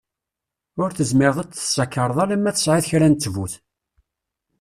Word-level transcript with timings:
Ur 0.81 0.89
tezmireḍ 0.91 1.37
ad 1.39 1.49
t-tessakreḍ 1.49 2.17
ala 2.23 2.35
ma 2.37 2.51
tesεiḍ 2.55 2.85
kra 2.89 3.07
n 3.07 3.13
ttbut. 3.15 3.53